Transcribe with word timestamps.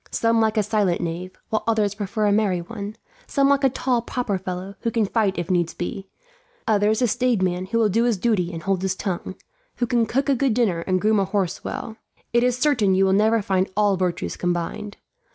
Some 0.09 0.41
like 0.41 0.57
a 0.57 0.63
silent 0.63 0.99
knave, 0.99 1.33
while 1.49 1.63
others 1.67 1.93
prefer 1.93 2.25
a 2.25 2.31
merry 2.31 2.59
one. 2.61 2.95
Some 3.27 3.49
like 3.49 3.63
a 3.63 3.69
tall 3.69 4.01
proper 4.01 4.39
fellow, 4.39 4.73
who 4.79 4.89
can 4.89 5.05
fight 5.05 5.37
if 5.37 5.51
needs 5.51 5.75
be; 5.75 6.07
others 6.67 7.03
a 7.03 7.07
staid 7.07 7.43
man, 7.43 7.67
who 7.67 7.77
will 7.77 7.87
do 7.87 8.05
his 8.05 8.17
duty 8.17 8.51
and 8.51 8.63
hold 8.63 8.81
his 8.81 8.95
tongue, 8.95 9.35
who 9.75 9.85
can 9.85 10.07
cook 10.07 10.27
a 10.27 10.33
good 10.33 10.55
dinner 10.55 10.79
and 10.87 10.99
groom 10.99 11.19
a 11.19 11.25
horse 11.25 11.63
well. 11.63 11.97
It 12.33 12.41
is 12.43 12.57
certain 12.57 12.95
you 12.95 13.05
will 13.05 13.13
never 13.13 13.43
find 13.43 13.69
all 13.77 13.95
virtues 13.95 14.35
combined. 14.37 14.97